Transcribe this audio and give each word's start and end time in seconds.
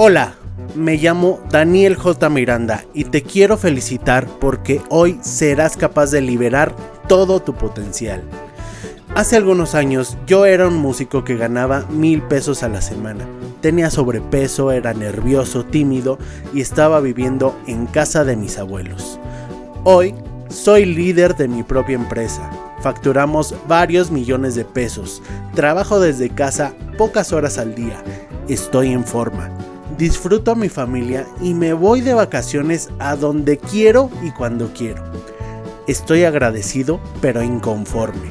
Hola, 0.00 0.34
me 0.76 0.96
llamo 0.96 1.40
Daniel 1.50 1.96
J. 1.96 2.30
Miranda 2.30 2.84
y 2.94 3.02
te 3.02 3.24
quiero 3.24 3.56
felicitar 3.56 4.28
porque 4.38 4.80
hoy 4.90 5.18
serás 5.22 5.76
capaz 5.76 6.12
de 6.12 6.20
liberar 6.20 6.72
todo 7.08 7.40
tu 7.40 7.54
potencial. 7.54 8.22
Hace 9.16 9.34
algunos 9.34 9.74
años 9.74 10.16
yo 10.24 10.46
era 10.46 10.68
un 10.68 10.76
músico 10.76 11.24
que 11.24 11.36
ganaba 11.36 11.84
mil 11.90 12.22
pesos 12.22 12.62
a 12.62 12.68
la 12.68 12.80
semana. 12.80 13.26
Tenía 13.60 13.90
sobrepeso, 13.90 14.70
era 14.70 14.94
nervioso, 14.94 15.64
tímido 15.64 16.16
y 16.54 16.60
estaba 16.60 17.00
viviendo 17.00 17.58
en 17.66 17.86
casa 17.86 18.24
de 18.24 18.36
mis 18.36 18.56
abuelos. 18.56 19.18
Hoy 19.82 20.14
soy 20.48 20.84
líder 20.84 21.34
de 21.34 21.48
mi 21.48 21.64
propia 21.64 21.96
empresa. 21.96 22.48
Facturamos 22.82 23.52
varios 23.66 24.12
millones 24.12 24.54
de 24.54 24.64
pesos. 24.64 25.24
Trabajo 25.56 25.98
desde 25.98 26.30
casa 26.30 26.72
pocas 26.96 27.32
horas 27.32 27.58
al 27.58 27.74
día. 27.74 28.00
Estoy 28.46 28.92
en 28.92 29.04
forma 29.04 29.50
disfruto 29.98 30.52
a 30.52 30.54
mi 30.54 30.68
familia 30.68 31.26
y 31.42 31.54
me 31.54 31.72
voy 31.72 32.00
de 32.00 32.14
vacaciones 32.14 32.88
a 33.00 33.16
donde 33.16 33.58
quiero 33.58 34.10
y 34.22 34.30
cuando 34.30 34.72
quiero. 34.72 35.02
Estoy 35.88 36.24
agradecido 36.24 37.00
pero 37.20 37.42
inconforme. 37.42 38.30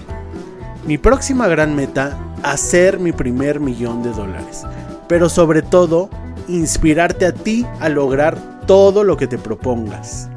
Mi 0.85 0.97
próxima 0.97 1.47
gran 1.47 1.75
meta, 1.75 2.17
hacer 2.41 2.99
mi 2.99 3.11
primer 3.11 3.59
millón 3.59 4.01
de 4.01 4.11
dólares. 4.11 4.63
Pero 5.09 5.27
sobre 5.27 5.61
todo, 5.61 6.09
inspirarte 6.47 7.25
a 7.25 7.33
ti 7.33 7.65
a 7.81 7.89
lograr 7.89 8.61
todo 8.65 9.03
lo 9.03 9.17
que 9.17 9.27
te 9.27 9.37
propongas. 9.37 10.29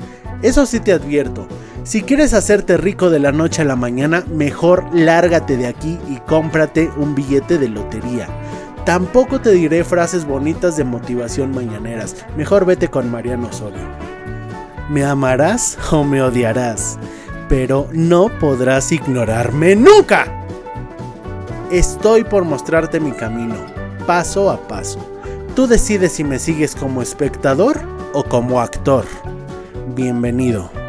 Eso 0.43 0.67
sí 0.67 0.81
te 0.81 0.93
advierto, 0.93 1.47
si 1.85 2.03
quieres 2.03 2.35
hacerte 2.35 2.77
rico 2.77 3.11
de 3.11 3.19
la 3.19 3.33
noche 3.33 3.63
a 3.63 3.65
la 3.65 3.77
mañana, 3.77 4.25
mejor 4.29 4.85
lárgate 4.93 5.57
de 5.57 5.67
aquí 5.67 5.99
y 6.09 6.17
cómprate 6.19 6.91
un 6.97 7.15
billete 7.15 7.59
de 7.59 7.69
lotería 7.69 8.29
Tampoco 8.85 9.41
te 9.41 9.51
diré 9.53 9.85
frases 9.85 10.25
bonitas 10.25 10.77
de 10.77 10.85
motivación 10.85 11.53
mañaneras. 11.53 12.17
Mejor 12.37 12.65
vete 12.65 12.89
con 12.89 13.11
Mariano 13.11 13.49
Osorio. 13.49 13.83
Me 14.89 15.05
amarás 15.05 15.79
o 15.93 16.03
me 16.03 16.23
odiarás, 16.23 16.99
pero 17.49 17.89
no 17.93 18.29
podrás 18.41 18.91
ignorarme 18.91 19.77
nunca. 19.77 20.27
Estoy 21.71 22.25
por 22.25 22.45
mostrarte 22.45 22.99
mi 22.99 23.13
camino, 23.13 23.55
paso 24.07 24.51
a 24.51 24.57
paso. 24.67 24.99
Tú 25.55 25.67
decides 25.67 26.13
si 26.13 26.25
me 26.25 26.39
sigues 26.39 26.75
como 26.75 27.03
espectador 27.03 27.79
o 28.15 28.25
como 28.25 28.61
actor. 28.61 29.05
Bienvenido. 29.95 30.80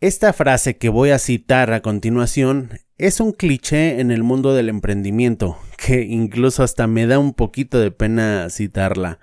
Esta 0.00 0.32
frase 0.32 0.78
que 0.78 0.88
voy 0.88 1.10
a 1.10 1.18
citar 1.18 1.74
a 1.74 1.82
continuación 1.82 2.70
es 2.96 3.20
un 3.20 3.32
cliché 3.32 4.00
en 4.00 4.10
el 4.10 4.22
mundo 4.22 4.54
del 4.54 4.70
emprendimiento, 4.70 5.58
que 5.76 6.00
incluso 6.00 6.62
hasta 6.62 6.86
me 6.86 7.06
da 7.06 7.18
un 7.18 7.34
poquito 7.34 7.78
de 7.78 7.90
pena 7.90 8.48
citarla, 8.48 9.20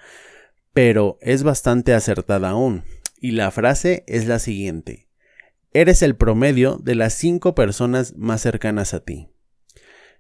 pero 0.73 1.17
es 1.19 1.41
bastante 1.41 1.95
acertada 1.95 2.51
aún. 2.51 2.83
Y 3.19 3.31
la 3.31 3.49
frase 3.49 4.03
es 4.05 4.27
la 4.27 4.37
siguiente. 4.37 5.09
Eres 5.73 6.03
el 6.03 6.15
promedio 6.15 6.77
de 6.77 6.93
las 6.93 7.15
cinco 7.15 7.55
personas 7.55 8.15
más 8.15 8.41
cercanas 8.41 8.93
a 8.93 8.99
ti. 8.99 9.29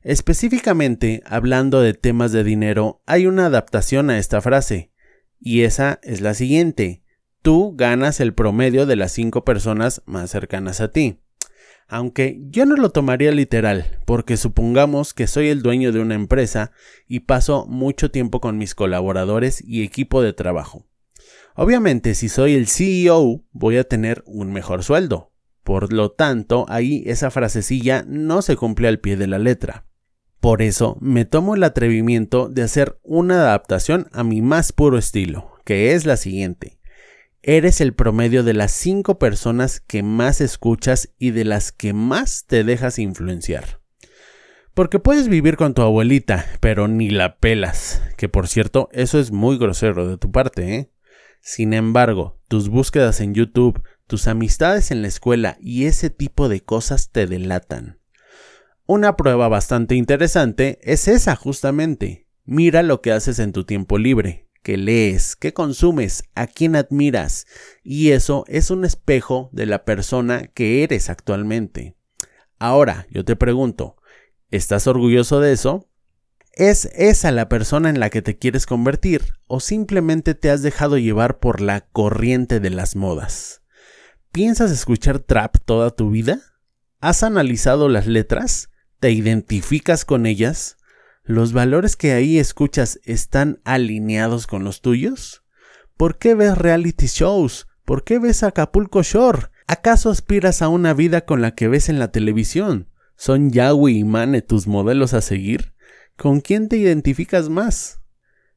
Específicamente, 0.01 1.21
hablando 1.27 1.81
de 1.81 1.93
temas 1.93 2.31
de 2.31 2.43
dinero, 2.43 3.03
hay 3.05 3.27
una 3.27 3.45
adaptación 3.45 4.09
a 4.09 4.17
esta 4.17 4.41
frase, 4.41 4.91
y 5.39 5.61
esa 5.61 5.99
es 6.01 6.21
la 6.21 6.33
siguiente. 6.33 7.03
Tú 7.47 7.75
ganas 7.77 8.19
el 8.19 8.33
promedio 8.33 8.85
de 8.85 8.97
las 8.97 9.13
cinco 9.13 9.45
personas 9.45 10.01
más 10.05 10.29
cercanas 10.29 10.81
a 10.81 10.91
ti 10.91 11.21
aunque 11.87 12.41
yo 12.49 12.65
no 12.65 12.75
lo 12.75 12.89
tomaría 12.89 13.31
literal, 13.31 13.97
porque 14.03 14.35
supongamos 14.35 15.13
que 15.13 15.27
soy 15.27 15.47
el 15.47 15.61
dueño 15.61 15.93
de 15.93 16.01
una 16.01 16.15
empresa 16.15 16.73
y 17.07 17.21
paso 17.21 17.65
mucho 17.65 18.11
tiempo 18.11 18.41
con 18.41 18.57
mis 18.57 18.75
colaboradores 18.75 19.63
y 19.65 19.83
equipo 19.83 20.21
de 20.21 20.33
trabajo. 20.33 20.85
Obviamente, 21.55 22.13
si 22.15 22.27
soy 22.27 22.55
el 22.55 22.67
CEO, 22.67 23.45
voy 23.53 23.77
a 23.77 23.85
tener 23.85 24.21
un 24.25 24.51
mejor 24.51 24.83
sueldo. 24.83 25.31
Por 25.63 25.93
lo 25.93 26.11
tanto, 26.11 26.65
ahí 26.67 27.03
esa 27.05 27.31
frasecilla 27.31 28.03
no 28.05 28.41
se 28.41 28.57
cumple 28.57 28.89
al 28.89 28.99
pie 28.99 29.15
de 29.15 29.27
la 29.27 29.39
letra. 29.39 29.85
Por 30.41 30.61
eso 30.61 30.97
me 30.99 31.23
tomo 31.23 31.55
el 31.55 31.63
atrevimiento 31.63 32.49
de 32.49 32.63
hacer 32.63 32.99
una 33.03 33.35
adaptación 33.35 34.09
a 34.11 34.25
mi 34.25 34.41
más 34.41 34.73
puro 34.73 34.97
estilo, 34.97 35.53
que 35.63 35.93
es 35.93 36.05
la 36.05 36.17
siguiente 36.17 36.76
eres 37.43 37.81
el 37.81 37.93
promedio 37.93 38.43
de 38.43 38.53
las 38.53 38.71
cinco 38.71 39.19
personas 39.19 39.79
que 39.79 40.03
más 40.03 40.41
escuchas 40.41 41.09
y 41.17 41.31
de 41.31 41.45
las 41.45 41.71
que 41.71 41.93
más 41.93 42.45
te 42.45 42.63
dejas 42.63 42.99
influenciar. 42.99 43.81
Porque 44.73 44.99
puedes 44.99 45.27
vivir 45.27 45.57
con 45.57 45.73
tu 45.73 45.81
abuelita, 45.81 46.45
pero 46.59 46.87
ni 46.87 47.09
la 47.09 47.37
pelas. 47.37 48.01
Que 48.15 48.29
por 48.29 48.47
cierto, 48.47 48.89
eso 48.91 49.19
es 49.19 49.31
muy 49.31 49.57
grosero 49.57 50.07
de 50.07 50.17
tu 50.17 50.31
parte, 50.31 50.75
¿eh? 50.75 50.91
Sin 51.39 51.73
embargo, 51.73 52.39
tus 52.47 52.69
búsquedas 52.69 53.21
en 53.21 53.33
YouTube, 53.33 53.81
tus 54.05 54.27
amistades 54.27 54.91
en 54.91 55.01
la 55.01 55.07
escuela 55.07 55.57
y 55.61 55.85
ese 55.85 56.09
tipo 56.09 56.49
de 56.49 56.61
cosas 56.61 57.09
te 57.09 57.25
delatan. 57.25 57.99
Una 58.85 59.15
prueba 59.15 59.47
bastante 59.47 59.95
interesante 59.95 60.79
es 60.81 61.07
esa 61.07 61.35
justamente. 61.35 62.27
Mira 62.45 62.83
lo 62.83 63.01
que 63.01 63.11
haces 63.11 63.39
en 63.39 63.51
tu 63.51 63.65
tiempo 63.65 63.97
libre 63.97 64.46
que 64.63 64.77
lees, 64.77 65.35
qué 65.35 65.53
consumes, 65.53 66.23
a 66.35 66.47
quién 66.47 66.75
admiras, 66.75 67.45
y 67.83 68.11
eso 68.11 68.45
es 68.47 68.71
un 68.71 68.85
espejo 68.85 69.49
de 69.51 69.65
la 69.65 69.85
persona 69.85 70.47
que 70.47 70.83
eres 70.83 71.09
actualmente. 71.09 71.95
Ahora, 72.59 73.07
yo 73.09 73.23
te 73.23 73.35
pregunto, 73.35 73.97
¿estás 74.49 74.87
orgulloso 74.87 75.39
de 75.39 75.53
eso? 75.53 75.87
¿Es 76.53 76.85
esa 76.95 77.31
la 77.31 77.49
persona 77.49 77.89
en 77.89 77.99
la 77.99 78.09
que 78.09 78.23
te 78.23 78.37
quieres 78.37 78.65
convertir 78.65 79.35
o 79.45 79.59
simplemente 79.59 80.33
te 80.33 80.49
has 80.49 80.63
dejado 80.63 80.97
llevar 80.97 81.37
por 81.39 81.61
la 81.61 81.81
corriente 81.81 82.59
de 82.59 82.71
las 82.71 82.95
modas? 82.95 83.61
¿Piensas 84.31 84.71
escuchar 84.71 85.19
trap 85.19 85.57
toda 85.65 85.91
tu 85.91 86.09
vida? 86.09 86.41
¿Has 86.99 87.21
analizado 87.21 87.89
las 87.89 88.07
letras? 88.07 88.69
¿Te 88.99 89.11
identificas 89.11 90.03
con 90.03 90.25
ellas? 90.25 90.77
¿Los 91.27 91.51
valores 91.51 91.97
que 91.97 92.13
ahí 92.13 92.39
escuchas 92.39 93.01
están 93.03 93.59
alineados 93.65 94.47
con 94.47 94.63
los 94.63 94.79
tuyos? 94.79 95.43
¿Por 95.97 96.17
qué 96.17 96.35
ves 96.35 96.57
reality 96.57 97.07
shows? 97.07 97.67
¿Por 97.83 98.05
qué 98.05 98.17
ves 98.17 98.43
Acapulco 98.43 99.03
Shore? 99.03 99.49
¿Acaso 99.67 100.09
aspiras 100.09 100.61
a 100.61 100.69
una 100.69 100.93
vida 100.93 101.25
con 101.25 101.41
la 101.41 101.53
que 101.53 101.67
ves 101.67 101.89
en 101.89 101.99
la 101.99 102.13
televisión? 102.13 102.89
¿Son 103.17 103.51
Yahweh 103.51 103.91
y 103.91 104.03
Mane 104.05 104.41
tus 104.41 104.67
modelos 104.67 105.13
a 105.13 105.19
seguir? 105.19 105.73
¿Con 106.15 106.39
quién 106.39 106.69
te 106.69 106.77
identificas 106.77 107.49
más? 107.49 107.99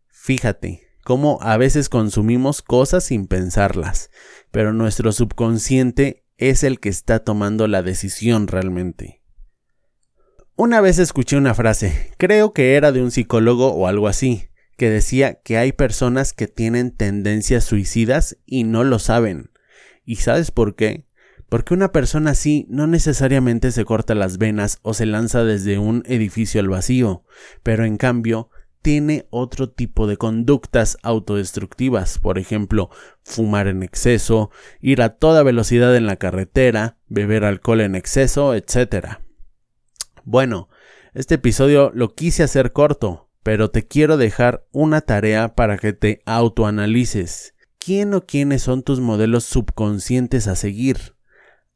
Fíjate 0.06 0.86
cómo 1.02 1.40
a 1.42 1.56
veces 1.56 1.88
consumimos 1.88 2.62
cosas 2.62 3.02
sin 3.02 3.26
pensarlas, 3.26 4.12
pero 4.52 4.72
nuestro 4.72 5.10
subconsciente 5.10 6.24
es 6.36 6.62
el 6.62 6.78
que 6.78 6.90
está 6.90 7.24
tomando 7.24 7.66
la 7.66 7.82
decisión 7.82 8.46
realmente. 8.46 9.19
Una 10.62 10.82
vez 10.82 10.98
escuché 10.98 11.38
una 11.38 11.54
frase, 11.54 12.12
creo 12.18 12.52
que 12.52 12.74
era 12.74 12.92
de 12.92 13.02
un 13.02 13.10
psicólogo 13.10 13.72
o 13.72 13.86
algo 13.86 14.08
así, 14.08 14.50
que 14.76 14.90
decía 14.90 15.40
que 15.42 15.56
hay 15.56 15.72
personas 15.72 16.34
que 16.34 16.48
tienen 16.48 16.90
tendencias 16.90 17.64
suicidas 17.64 18.36
y 18.44 18.64
no 18.64 18.84
lo 18.84 18.98
saben. 18.98 19.52
¿Y 20.04 20.16
sabes 20.16 20.50
por 20.50 20.74
qué? 20.74 21.06
Porque 21.48 21.72
una 21.72 21.92
persona 21.92 22.32
así 22.32 22.66
no 22.68 22.86
necesariamente 22.86 23.72
se 23.72 23.86
corta 23.86 24.14
las 24.14 24.36
venas 24.36 24.80
o 24.82 24.92
se 24.92 25.06
lanza 25.06 25.44
desde 25.44 25.78
un 25.78 26.02
edificio 26.04 26.60
al 26.60 26.68
vacío, 26.68 27.24
pero 27.62 27.86
en 27.86 27.96
cambio 27.96 28.50
tiene 28.82 29.26
otro 29.30 29.70
tipo 29.70 30.06
de 30.06 30.18
conductas 30.18 30.98
autodestructivas, 31.02 32.18
por 32.18 32.38
ejemplo, 32.38 32.90
fumar 33.22 33.66
en 33.66 33.82
exceso, 33.82 34.50
ir 34.82 35.00
a 35.00 35.16
toda 35.16 35.42
velocidad 35.42 35.96
en 35.96 36.04
la 36.04 36.16
carretera, 36.16 36.98
beber 37.08 37.46
alcohol 37.46 37.80
en 37.80 37.94
exceso, 37.94 38.54
etc. 38.54 39.20
Bueno, 40.24 40.68
este 41.14 41.36
episodio 41.36 41.90
lo 41.94 42.14
quise 42.14 42.42
hacer 42.42 42.72
corto, 42.72 43.30
pero 43.42 43.70
te 43.70 43.86
quiero 43.86 44.16
dejar 44.16 44.66
una 44.70 45.00
tarea 45.00 45.54
para 45.54 45.78
que 45.78 45.92
te 45.92 46.22
autoanalices. 46.26 47.54
¿Quién 47.78 48.12
o 48.12 48.20
quiénes 48.20 48.62
son 48.62 48.82
tus 48.82 49.00
modelos 49.00 49.44
subconscientes 49.44 50.46
a 50.46 50.56
seguir? 50.56 51.16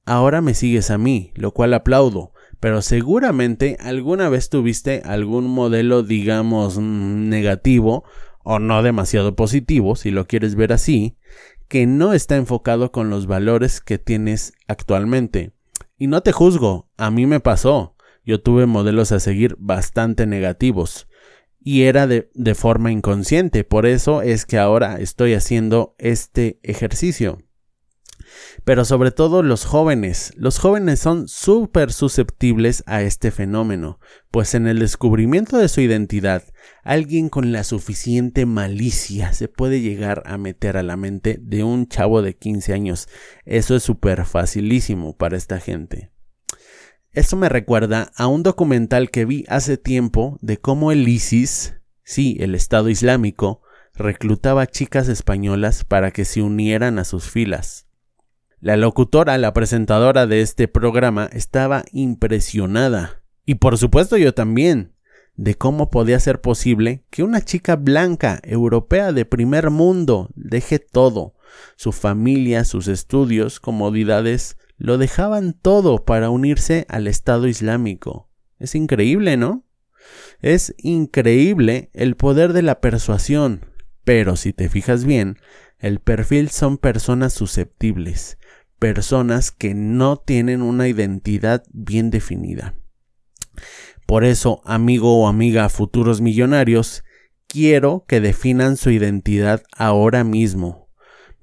Ahora 0.04 0.42
me 0.42 0.52
sigues 0.52 0.90
a 0.90 0.98
mí, 0.98 1.32
lo 1.34 1.52
cual 1.52 1.72
aplaudo, 1.72 2.32
pero 2.60 2.82
seguramente 2.82 3.78
alguna 3.80 4.28
vez 4.28 4.50
tuviste 4.50 5.00
algún 5.06 5.46
modelo, 5.46 6.02
digamos, 6.02 6.78
mm, 6.78 7.28
negativo 7.28 8.04
o 8.42 8.58
no 8.58 8.82
demasiado 8.82 9.34
positivo, 9.34 9.96
si 9.96 10.10
lo 10.10 10.26
quieres 10.26 10.54
ver 10.54 10.74
así, 10.74 11.16
que 11.68 11.86
no 11.86 12.12
está 12.12 12.36
enfocado 12.36 12.92
con 12.92 13.08
los 13.08 13.26
valores 13.26 13.80
que 13.80 13.98
tienes 13.98 14.52
actualmente. 14.68 15.52
Y 15.96 16.08
no 16.08 16.20
te 16.22 16.32
juzgo, 16.32 16.90
a 16.98 17.10
mí 17.10 17.24
me 17.24 17.40
pasó 17.40 17.93
yo 18.24 18.40
tuve 18.40 18.66
modelos 18.66 19.12
a 19.12 19.20
seguir 19.20 19.56
bastante 19.58 20.26
negativos 20.26 21.08
y 21.60 21.82
era 21.82 22.06
de, 22.06 22.30
de, 22.34 22.54
forma 22.54 22.92
inconsciente. 22.92 23.64
Por 23.64 23.86
eso 23.86 24.20
es 24.22 24.44
que 24.44 24.58
ahora 24.58 24.96
estoy 24.96 25.32
haciendo 25.34 25.94
este 25.98 26.60
ejercicio. 26.62 27.38
Pero 28.64 28.84
sobre 28.84 29.10
todo 29.10 29.42
los 29.42 29.64
jóvenes. 29.64 30.32
Los 30.36 30.58
jóvenes 30.58 31.00
son 31.00 31.28
súper 31.28 31.92
susceptibles 31.92 32.82
a 32.86 33.02
este 33.02 33.30
fenómeno, 33.30 33.98
pues 34.30 34.54
en 34.54 34.66
el 34.66 34.78
descubrimiento 34.78 35.58
de 35.58 35.68
su 35.68 35.80
identidad, 35.80 36.44
alguien 36.82 37.28
con 37.28 37.52
la 37.52 37.64
suficiente 37.64 38.46
malicia 38.46 39.32
se 39.32 39.48
puede 39.48 39.80
llegar 39.80 40.22
a 40.26 40.38
meter 40.38 40.76
a 40.76 40.82
la 40.82 40.96
mente 40.96 41.38
de 41.40 41.64
un 41.64 41.88
chavo 41.88 42.22
de 42.22 42.36
15 42.36 42.72
años. 42.72 43.08
Eso 43.44 43.74
es 43.76 43.82
súper 43.82 44.24
facilísimo 44.24 45.16
para 45.16 45.36
esta 45.36 45.60
gente. 45.60 46.13
Esto 47.14 47.36
me 47.36 47.48
recuerda 47.48 48.10
a 48.16 48.26
un 48.26 48.42
documental 48.42 49.12
que 49.12 49.24
vi 49.24 49.44
hace 49.48 49.76
tiempo 49.76 50.36
de 50.42 50.56
cómo 50.56 50.90
el 50.90 51.06
ISIS, 51.06 51.74
sí, 52.02 52.36
el 52.40 52.56
Estado 52.56 52.88
Islámico, 52.88 53.62
reclutaba 53.94 54.66
chicas 54.66 55.06
españolas 55.06 55.84
para 55.84 56.10
que 56.10 56.24
se 56.24 56.42
unieran 56.42 56.98
a 56.98 57.04
sus 57.04 57.30
filas. 57.30 57.86
La 58.58 58.76
locutora, 58.76 59.38
la 59.38 59.52
presentadora 59.52 60.26
de 60.26 60.40
este 60.40 60.66
programa, 60.66 61.30
estaba 61.32 61.84
impresionada. 61.92 63.22
Y 63.46 63.56
por 63.56 63.78
supuesto 63.78 64.16
yo 64.16 64.34
también, 64.34 64.96
de 65.36 65.54
cómo 65.54 65.90
podía 65.90 66.18
ser 66.18 66.40
posible 66.40 67.04
que 67.10 67.22
una 67.22 67.42
chica 67.42 67.76
blanca, 67.76 68.40
europea 68.42 69.12
de 69.12 69.24
primer 69.24 69.70
mundo, 69.70 70.30
deje 70.34 70.80
todo, 70.80 71.34
su 71.76 71.92
familia, 71.92 72.64
sus 72.64 72.88
estudios, 72.88 73.60
comodidades, 73.60 74.56
lo 74.76 74.98
dejaban 74.98 75.52
todo 75.52 76.04
para 76.04 76.30
unirse 76.30 76.86
al 76.88 77.06
Estado 77.06 77.46
Islámico. 77.46 78.30
Es 78.58 78.74
increíble, 78.74 79.36
¿no? 79.36 79.64
Es 80.40 80.74
increíble 80.78 81.90
el 81.94 82.16
poder 82.16 82.52
de 82.52 82.62
la 82.62 82.80
persuasión, 82.80 83.66
pero 84.04 84.36
si 84.36 84.52
te 84.52 84.68
fijas 84.68 85.04
bien, 85.04 85.38
el 85.78 86.00
perfil 86.00 86.50
son 86.50 86.78
personas 86.78 87.32
susceptibles, 87.32 88.38
personas 88.78 89.50
que 89.50 89.74
no 89.74 90.16
tienen 90.16 90.62
una 90.62 90.88
identidad 90.88 91.64
bien 91.72 92.10
definida. 92.10 92.74
Por 94.06 94.24
eso, 94.24 94.60
amigo 94.64 95.22
o 95.22 95.28
amiga 95.28 95.68
futuros 95.68 96.20
millonarios, 96.20 97.04
quiero 97.46 98.04
que 98.06 98.20
definan 98.20 98.76
su 98.76 98.90
identidad 98.90 99.62
ahora 99.76 100.24
mismo. 100.24 100.83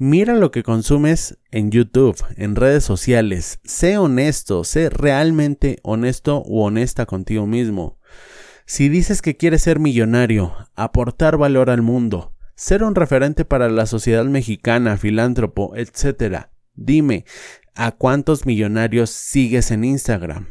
Mira 0.04 0.34
lo 0.34 0.50
que 0.50 0.64
consumes 0.64 1.38
en 1.52 1.70
YouTube, 1.70 2.18
en 2.36 2.56
redes 2.56 2.84
sociales. 2.84 3.60
Sé 3.64 4.00
honesto, 4.00 4.64
sé 4.64 4.90
realmente 4.90 5.78
honesto 5.84 6.42
u 6.44 6.62
honesta 6.62 7.06
contigo 7.06 7.46
mismo. 7.46 8.00
Si 8.66 8.90
dices 8.90 9.22
que 9.22 9.38
quieres 9.38 9.62
ser 9.62 9.78
millonario, 9.78 10.56
aportar 10.76 11.38
valor 11.38 11.70
al 11.70 11.84
mundo, 11.84 12.34
ser 12.56 12.82
un 12.82 12.96
referente 12.96 13.46
para 13.46 13.70
la 13.70 13.86
sociedad 13.86 14.26
mexicana, 14.26 14.98
filántropo, 14.98 15.76
etc., 15.76 16.48
Dime, 16.74 17.26
¿a 17.76 17.92
cuántos 17.92 18.48
millonarios 18.48 19.12
sigues 19.12 19.70
en 19.70 19.84
Instagram? 19.84 20.48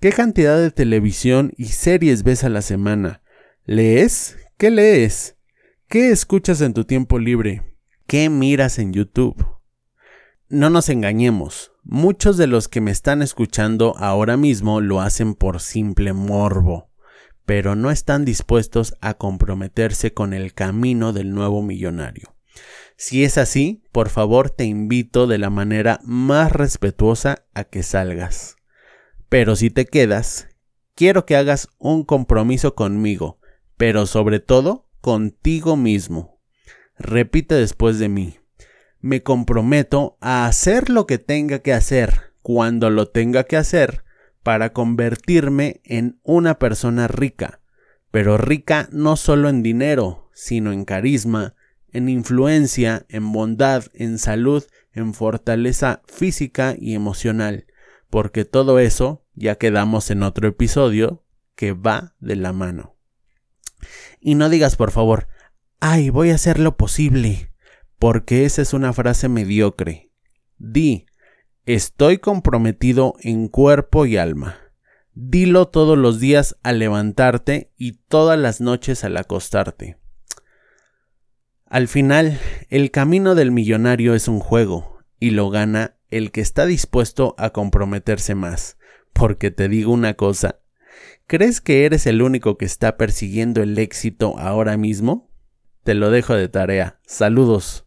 ¿Qué 0.00 0.10
cantidad 0.10 0.60
de 0.60 0.72
televisión 0.72 1.52
y 1.56 1.68
series 1.68 2.22
ves 2.22 2.44
a 2.44 2.50
la 2.50 2.60
semana? 2.60 3.22
¿Lees? 3.64 4.36
¿Qué 4.58 4.70
lees? 4.70 5.36
¿Qué 5.88 6.10
escuchas 6.10 6.60
en 6.60 6.74
tu 6.74 6.84
tiempo 6.84 7.18
libre? 7.18 7.69
¿Qué 8.10 8.28
miras 8.28 8.80
en 8.80 8.92
YouTube? 8.92 9.36
No 10.48 10.68
nos 10.68 10.88
engañemos, 10.88 11.70
muchos 11.84 12.36
de 12.36 12.48
los 12.48 12.66
que 12.66 12.80
me 12.80 12.90
están 12.90 13.22
escuchando 13.22 13.94
ahora 13.98 14.36
mismo 14.36 14.80
lo 14.80 15.00
hacen 15.00 15.36
por 15.36 15.60
simple 15.60 16.12
morbo, 16.12 16.90
pero 17.46 17.76
no 17.76 17.92
están 17.92 18.24
dispuestos 18.24 18.96
a 19.00 19.14
comprometerse 19.14 20.12
con 20.12 20.34
el 20.34 20.54
camino 20.54 21.12
del 21.12 21.30
nuevo 21.30 21.62
millonario. 21.62 22.34
Si 22.96 23.22
es 23.22 23.38
así, 23.38 23.84
por 23.92 24.08
favor 24.08 24.50
te 24.50 24.64
invito 24.64 25.28
de 25.28 25.38
la 25.38 25.50
manera 25.50 26.00
más 26.02 26.50
respetuosa 26.50 27.44
a 27.54 27.62
que 27.62 27.84
salgas. 27.84 28.56
Pero 29.28 29.54
si 29.54 29.70
te 29.70 29.86
quedas, 29.86 30.48
quiero 30.96 31.26
que 31.26 31.36
hagas 31.36 31.68
un 31.78 32.02
compromiso 32.02 32.74
conmigo, 32.74 33.38
pero 33.76 34.04
sobre 34.06 34.40
todo 34.40 34.88
contigo 35.00 35.76
mismo. 35.76 36.39
Repite 37.02 37.54
después 37.54 37.98
de 37.98 38.10
mí. 38.10 38.36
Me 39.00 39.22
comprometo 39.22 40.18
a 40.20 40.46
hacer 40.46 40.90
lo 40.90 41.06
que 41.06 41.16
tenga 41.16 41.60
que 41.60 41.72
hacer, 41.72 42.34
cuando 42.42 42.90
lo 42.90 43.08
tenga 43.08 43.44
que 43.44 43.56
hacer, 43.56 44.04
para 44.42 44.74
convertirme 44.74 45.80
en 45.84 46.20
una 46.24 46.58
persona 46.58 47.08
rica, 47.08 47.60
pero 48.10 48.36
rica 48.36 48.86
no 48.92 49.16
solo 49.16 49.48
en 49.48 49.62
dinero, 49.62 50.28
sino 50.34 50.72
en 50.72 50.84
carisma, 50.84 51.54
en 51.90 52.10
influencia, 52.10 53.06
en 53.08 53.32
bondad, 53.32 53.84
en 53.94 54.18
salud, 54.18 54.64
en 54.92 55.14
fortaleza 55.14 56.02
física 56.06 56.74
y 56.78 56.94
emocional, 56.94 57.66
porque 58.10 58.44
todo 58.44 58.78
eso 58.78 59.24
ya 59.34 59.54
quedamos 59.54 60.10
en 60.10 60.22
otro 60.22 60.48
episodio 60.48 61.24
que 61.54 61.72
va 61.72 62.14
de 62.20 62.36
la 62.36 62.52
mano. 62.52 62.94
Y 64.20 64.34
no 64.34 64.50
digas 64.50 64.76
por 64.76 64.90
favor, 64.90 65.28
ay, 65.80 66.10
voy 66.10 66.30
a 66.30 66.34
hacer 66.34 66.58
lo 66.58 66.76
posible, 66.76 67.50
porque 67.98 68.44
esa 68.44 68.62
es 68.62 68.74
una 68.74 68.92
frase 68.92 69.28
mediocre. 69.28 70.10
Di, 70.58 71.06
estoy 71.64 72.18
comprometido 72.18 73.14
en 73.20 73.48
cuerpo 73.48 74.06
y 74.06 74.18
alma. 74.18 74.56
Dilo 75.14 75.68
todos 75.68 75.98
los 75.98 76.20
días 76.20 76.56
al 76.62 76.78
levantarte 76.78 77.72
y 77.76 77.92
todas 78.08 78.38
las 78.38 78.60
noches 78.60 79.04
al 79.04 79.16
acostarte. 79.16 79.98
Al 81.66 81.88
final, 81.88 82.38
el 82.68 82.90
camino 82.90 83.34
del 83.34 83.50
millonario 83.50 84.14
es 84.14 84.28
un 84.28 84.40
juego, 84.40 84.98
y 85.18 85.30
lo 85.30 85.50
gana 85.50 85.96
el 86.08 86.32
que 86.32 86.40
está 86.40 86.66
dispuesto 86.66 87.34
a 87.38 87.50
comprometerse 87.50 88.34
más. 88.34 88.76
Porque 89.12 89.50
te 89.50 89.68
digo 89.68 89.92
una 89.92 90.14
cosa, 90.14 90.60
¿crees 91.26 91.60
que 91.60 91.84
eres 91.84 92.06
el 92.06 92.22
único 92.22 92.58
que 92.58 92.64
está 92.64 92.96
persiguiendo 92.96 93.62
el 93.62 93.78
éxito 93.78 94.38
ahora 94.38 94.76
mismo? 94.76 95.29
Te 95.82 95.94
lo 95.94 96.10
dejo 96.10 96.34
de 96.34 96.48
tarea. 96.48 96.98
Saludos. 97.06 97.86